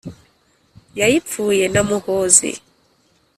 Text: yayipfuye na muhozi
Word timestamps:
yayipfuye 0.99 1.65
na 1.73 1.81
muhozi 1.89 2.51